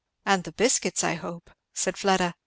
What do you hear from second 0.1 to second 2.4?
"And the biscuits, I hope," said Fleda.